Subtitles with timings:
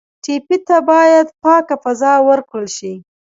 [0.23, 2.93] ټپي ته باید پاکه فضا ورکړل شي.